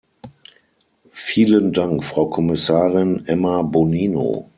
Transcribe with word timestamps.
Vielen 1.11 1.73
Dank, 1.73 2.03
Frau 2.03 2.25
Kommissarin 2.25 3.21
Emma 3.27 3.61
Bonino. 3.61 4.49